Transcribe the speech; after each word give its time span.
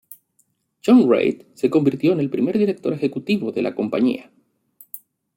John 0.83 1.07
Reith 1.07 1.45
se 1.53 1.69
convirtió 1.69 2.11
en 2.13 2.21
el 2.21 2.29
primer 2.31 2.57
director 2.57 2.91
ejecutivo 2.91 3.51
de 3.51 3.61
la 3.61 3.75
compañía. 3.75 4.31